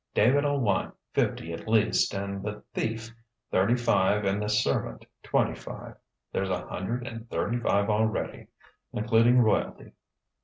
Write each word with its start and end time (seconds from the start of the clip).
David'll 0.15 0.57
want 0.61 0.95
fifty 1.13 1.53
at 1.53 1.67
least, 1.67 2.15
and 2.15 2.41
the 2.41 2.63
Thief 2.73 3.11
thirty 3.51 3.75
five 3.75 4.25
and 4.25 4.41
the 4.41 4.49
servant 4.49 5.05
twenty 5.21 5.53
five: 5.53 5.93
there's 6.31 6.49
a 6.49 6.65
hundred 6.65 7.05
and 7.05 7.29
thirty 7.29 7.59
five 7.59 7.87
already, 7.87 8.47
including 8.93 9.39
royalty. 9.41 9.91